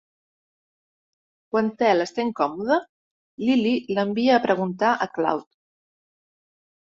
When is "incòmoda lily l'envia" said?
2.27-4.33